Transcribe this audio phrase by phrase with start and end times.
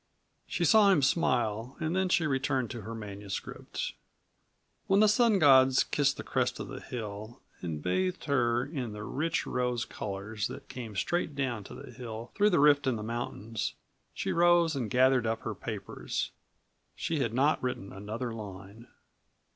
[0.47, 3.93] She saw him smile and then she returned to her manuscript.
[4.87, 9.03] When the Sun Gods kissed the crest of the hill and bathed her in the
[9.03, 13.03] rich rose colors that came straight down to the hill through the rift in the
[13.03, 13.75] mountains,
[14.15, 16.31] she rose and gathered up her papers.
[16.95, 18.87] She had not written another line.